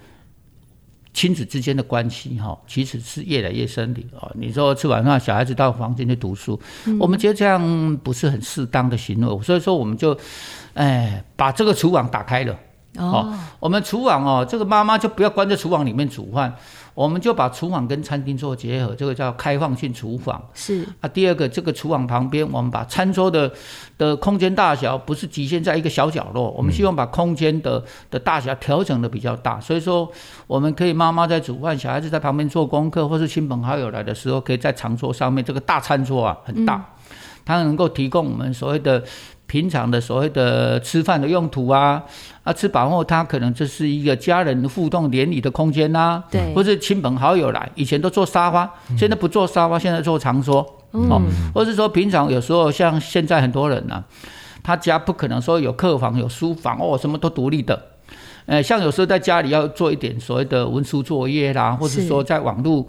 [1.12, 4.30] 亲子之间的关系哈，其实是越来越深的啊。
[4.34, 6.60] 你说吃完饭，小孩子到房间去读书，
[6.98, 10.16] 我们觉得这样不是很适当的行为，所以说我们就，
[10.74, 12.56] 哎，把这个厨房打开了。
[12.98, 16.54] 哦，我们厨房哦，这个妈妈就不要关在厨房里面煮饭，
[16.94, 20.42] 我们就把厨房跟餐厅做结合，这个叫开放性厨房。
[20.54, 23.50] 是啊，第二个，这个厨房旁边，我们把餐桌的
[23.96, 30.10] 的空间大小不是局限在一个小角落，我们希望把空间的的大小调整的比较大，所以说
[30.46, 36.94] 我们可以妈妈在煮饭，小孩子在旁边做功课，或是亲朋好友来的时候，可以在长桌上面这个大餐桌啊很大，
[37.44, 39.02] 它能够提供我们所谓的。
[39.52, 42.02] 平常的所谓的吃饭的用途啊，
[42.42, 50.60] 啊，吃饱后他可能这是一个家人互动联谊的空间呐，对，或是亲朋好友来，以前都坐沙发，现在不坐沙发，现在坐长桌，
[50.92, 51.20] 哦，
[51.54, 54.02] 或是说平常有时候像现在很多人呢，
[54.62, 57.78] 他家不可能说有客房有书房哦，什么都独立的，
[58.46, 62.86] 呃，像有时候在家里要做一点所谓的文书作业啦，或者说在网络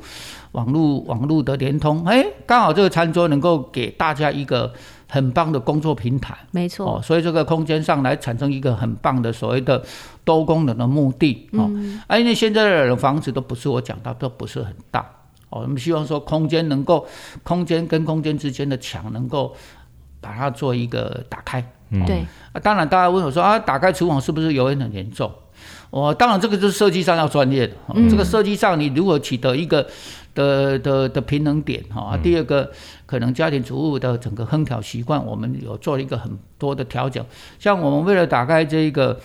[0.53, 4.71] 网络网络的联通，哎，刚好这个餐桌能够给大家一个。
[5.13, 6.95] 很棒的工作平台，没错。
[6.95, 9.79] 哦，所以这个空间上来产生一个很棒的所谓的
[10.23, 11.69] 多功能的目的哦。
[12.07, 15.07] 啊，因为现在的房子都不是我讲到，都不是很大
[15.51, 15.61] 哦。
[15.61, 17.05] 我们希望说空间能够，
[17.43, 19.55] 空间跟空间之间的墙能够
[20.19, 21.63] 把它做一个打开。
[22.07, 22.25] 对。
[22.51, 25.31] 啊，当然大家问我说啊，打开厨房是不是油烟很严重？
[25.91, 27.75] 我当然这个就是设计上要专业的。
[28.09, 29.87] 这个设计上你如果取得一个。
[30.33, 32.71] 的的的平衡点哈，第二个
[33.05, 37.23] 可能家庭主妇的整个烹调习惯，我们有做了一个很多的调整。
[37.59, 39.19] 像我们为了打开这个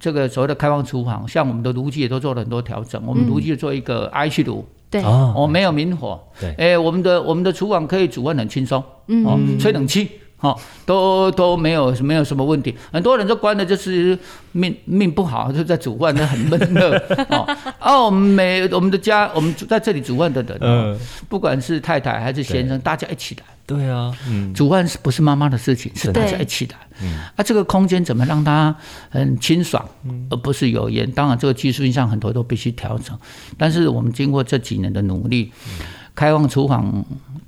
[0.00, 3.00] 这个所谓的开放厨房，像我们的炉具也都做了很多调整。
[3.06, 5.02] 我们炉具做一个 I 气炉，对，
[5.34, 8.82] 我没有明火，对，哎，我们的我们的厨房可以煮饭很轻松，
[9.24, 10.10] 哦，吹冷气。
[10.40, 14.16] 哦，都都没有没有什么问题，很多人都关的就是
[14.52, 16.94] 命命不好，就在煮饭，那很闷热。
[17.30, 17.48] 哦，
[17.80, 20.98] 哦，我们每我们的家，我们在这里煮饭的人，嗯，
[21.30, 23.42] 不管是太太还是先生，大家一起来。
[23.64, 25.90] 对啊，嗯，煮饭是不是妈妈的事情？
[25.96, 26.76] 是大家一起来。
[27.02, 28.76] 嗯，啊，这个空间怎么让它
[29.08, 29.88] 很清爽，
[30.28, 31.10] 而不是油烟？
[31.10, 33.18] 当然，这个技术上很多都必须调整，
[33.56, 35.50] 但是我们经过这几年的努力。
[36.14, 37.04] 开放厨房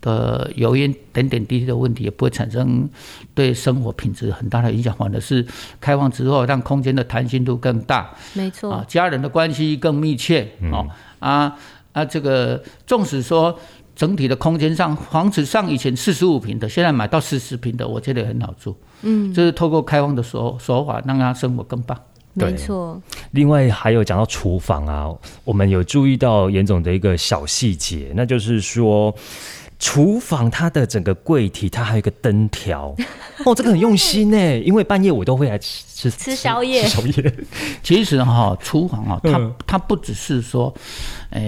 [0.08, 2.88] 的油烟点点滴滴的问题也不会产生
[3.34, 5.46] 对生活品质很大的影响，反而是
[5.80, 8.72] 开放之后让空间的弹性度更大，没错。
[8.72, 10.48] 啊，家人的关系更密切。
[10.72, 10.86] 哦
[11.18, 11.54] 啊
[11.92, 13.58] 啊，这个纵使说
[13.96, 21.98] 整体的空间上房子上以前四十五平的，现在买到四十平的，我觉得很好住，嗯，就是透过开放的手手法，让他生活更棒。
[22.34, 25.10] 没错，另外还有讲到厨房啊，
[25.42, 29.12] 我们有注意到严总的一个小细节，那就是说
[29.78, 32.94] 厨房它的整个柜体，它还有一个灯条。
[33.46, 36.84] 哦，这个很用心呢，因为半夜我都会来吃吃宵夜。
[36.86, 37.34] 宵夜，
[37.82, 40.74] 其实哈，厨房啊，它它不只是说，
[41.30, 41.40] 呃，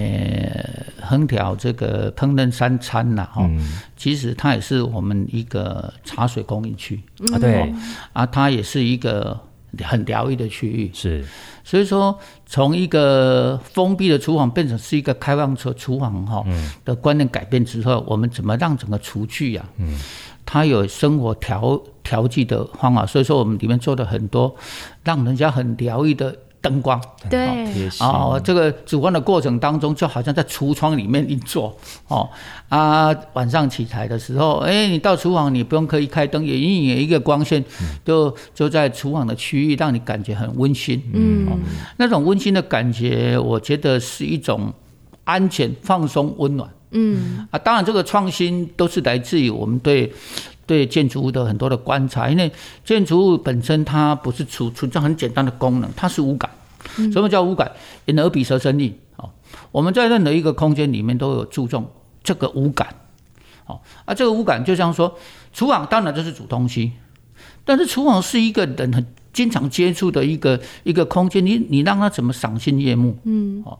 [1.05, 3.49] 烹调这个烹饪三餐呐，哈，
[3.97, 7.01] 其实它也是我们一个茶水供应区。
[7.33, 7.73] 啊，对。
[8.13, 9.39] 啊，它也是一个。
[9.83, 10.91] 很疗愈的区域。
[10.93, 11.25] 是，
[11.63, 16.71] 所以说从一个封闭的厨房变成是一个开放式厨房哈嗯。
[16.83, 19.99] 的观念改变之后，我们怎么让整个厨具呀，嗯，
[20.45, 24.55] 它有生活调调剂的方法，所以说我们里面做的很多
[25.03, 26.35] 让人家很疗愈的。
[26.61, 27.01] 灯光。
[27.29, 31.75] 对啊，这个煮饭的过程当中，就好像在橱窗里面一坐
[32.07, 32.29] 哦
[32.69, 37.63] 啊，晚上起来的时候，哎，你到厨房，你不用刻意开灯，也隐隐有一个光线，
[38.05, 41.01] 就就在厨房的区域，让你感觉很温馨。
[41.13, 41.47] 嗯，
[41.97, 44.71] 那种温馨的感觉，我觉得是一种
[45.23, 46.69] 安全、放松、温暖。
[46.91, 47.47] 嗯。
[47.49, 50.11] 啊，当然这个创新都是来自于我们对
[50.65, 52.51] 对建筑物的很多的观察，因为
[52.85, 56.49] 建筑物本身它不是存存在很简单的功能，它是无感。
[57.11, 57.71] 什么叫无感？
[58.05, 58.97] 眼耳鼻舌身意。
[59.17, 59.29] 哦，
[59.71, 61.89] 我们在任何一个空间里面都有注重
[62.23, 62.87] 这个五感。
[63.67, 65.15] 哦，啊，这个五感就像说，
[65.53, 66.93] 厨房当然就是煮东西，
[67.63, 73.17] 但是厨房是一个人很经常接触的一个一个空间，你你让他怎么赏心悦目？
[73.23, 73.77] 嗯，哦，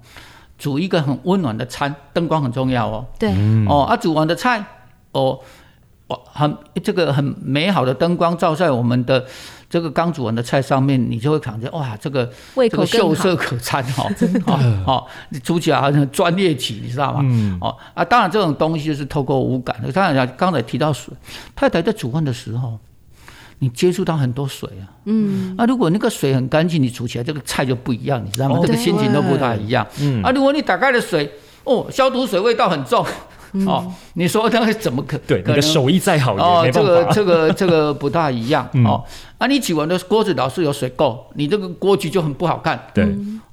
[0.58, 3.06] 煮一个很温暖的餐，灯光很重要哦。
[3.18, 3.34] 对，
[3.68, 4.64] 哦，啊，煮完的菜，
[5.12, 5.40] 哦，哇，
[6.32, 9.26] 很这个很美好的灯光照在我们的
[9.70, 14.10] 这个刚煮完的菜上面，你就会感觉哇，这个胃口这个秀色可餐哈，
[14.48, 17.20] 哦 哦，你煮起来好像专业级，你知道吗？
[17.24, 19.92] 嗯哦啊，当然这种东西就是透过五感的。
[19.92, 21.14] 当然讲刚才提到水，
[21.56, 22.78] 太太在煮饭的时候，
[23.60, 28.58] 你接触到很多水啊，嗯，啊，如果那个水很干净，你煮起来这个菜就不一样，你知道吗？
[28.58, 29.86] 哦这个心情都不太一样。
[30.02, 31.32] 嗯啊，如果你打开了水，
[31.64, 33.06] 哦，消毒水味道很重，
[33.66, 35.54] 哦，你说那个怎么可对，可能？
[35.54, 37.12] 你的手艺再好也哦，没办这个法。
[37.12, 38.86] 这个 这个不大一样嗯。
[38.86, 39.04] 哦。
[39.38, 42.80] 啊，你煮完的锅子老是有水垢，你这个锅具就很不好看。
[42.94, 43.06] 对，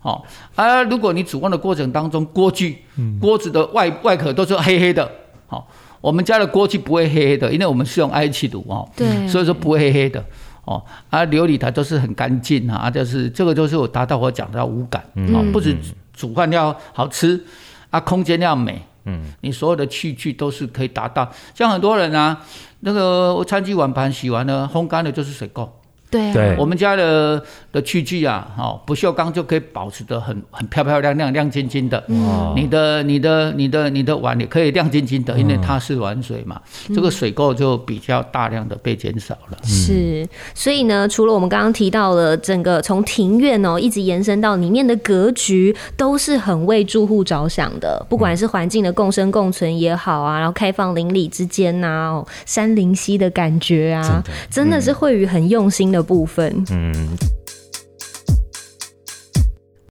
[0.03, 0.22] 哦。
[0.55, 2.78] 啊，如果你煮饭的过程当中，锅具、
[3.20, 5.11] 锅子的外外壳都是黑黑的，
[5.46, 5.66] 好、
[6.01, 9.26] 我们家的锅具不会黑黑的，因为我们是用 I 气炉哦，对。
[9.28, 10.24] 所以说不会黑黑的。
[10.64, 15.74] 哦，啊，琉璃台都是很干净啊，就是这个就是我达到我讲的五感，哦，不止
[16.12, 17.42] 煮饭要好吃，
[17.88, 21.31] 啊，空间要美，嗯，你所有的器具都是可以达到。
[21.55, 22.45] 像很多人啊，
[22.81, 25.69] 那个餐具碗盘洗完了，烘干的就是水垢。
[26.11, 26.33] 对啊。
[26.33, 26.57] 对。
[26.59, 32.03] 我们家的的器具啊，哦，不锈钢就可以保持的很很漂漂亮亮、亮晶晶的。
[32.09, 32.55] 哦。
[32.57, 36.61] 你的、你的、你的、你的碗也可以亮晶晶的，因为它是软水嘛，
[36.95, 39.59] 这个水垢就比较大量的被减少了。
[39.63, 48.05] 是，所以呢，除了我们刚刚提到了整个从庭院哦，一直延伸到里面的格局，都是很为住户着想的。
[48.09, 54.79] 不管是环境的共生共存也好啊，然后开放邻里之间呐、哦，山林溪的感觉啊，真的。
[54.79, 56.64] 是惠宇很用心的部分。
[56.70, 56.94] 嗯，